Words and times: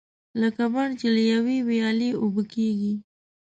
لکه 0.41 0.63
بڼ 0.73 0.87
چې 0.99 1.07
له 1.15 1.21
یوې 1.33 1.57
ویالې 1.69 2.09
اوبه 2.21 2.43
کېږي. 2.53 2.93